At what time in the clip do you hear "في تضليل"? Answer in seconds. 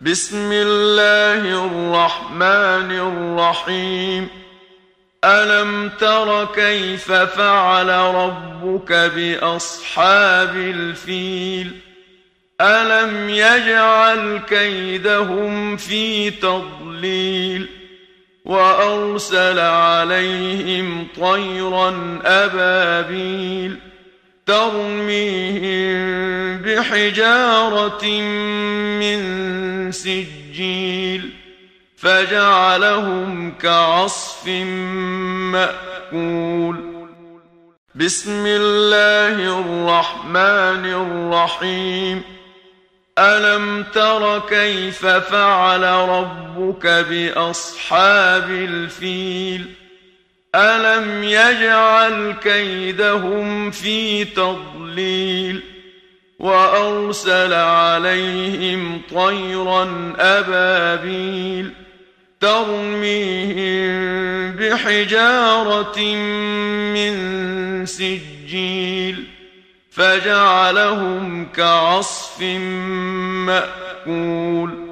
15.76-17.66, 53.70-55.77